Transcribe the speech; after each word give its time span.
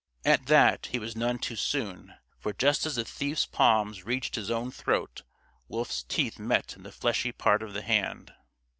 At 0.25 0.47
that, 0.47 0.87
he 0.87 0.97
was 0.97 1.15
none 1.15 1.37
too 1.37 1.55
soon, 1.55 2.15
for 2.39 2.53
just 2.53 2.87
as 2.87 2.95
the 2.95 3.05
thief's 3.05 3.45
palm 3.45 3.93
reached 4.03 4.33
his 4.33 4.49
own 4.49 4.71
throat, 4.71 5.21
Wolf's 5.67 6.01
teeth 6.01 6.39
met 6.39 6.75
in 6.75 6.81
the 6.81 6.91
fleshy 6.91 7.31
part 7.31 7.61
of 7.61 7.73
the 7.73 7.83
hand. 7.83 8.33